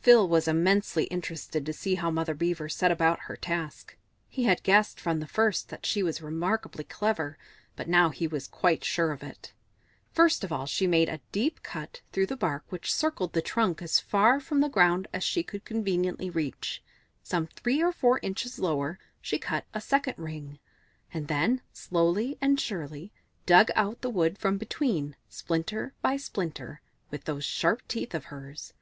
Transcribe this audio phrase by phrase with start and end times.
[0.00, 3.96] Phil was immensely interested to see how Mother Beaver set about her task;
[4.28, 7.38] he had guessed from the first that she was remarkably clever,
[7.76, 9.52] but now he was quite sure of it.
[10.10, 13.80] First of all she made a deep cut through the bark which circled the trunk
[13.80, 16.82] as far from the ground as she could conveniently reach.
[17.22, 20.58] Some three or four inches lower she cut a second ring,
[21.14, 23.12] and then, slowly and surely,
[23.46, 26.80] dug out the wood from between, splinter by splinter,
[27.12, 28.72] with those sharp teeth of hers.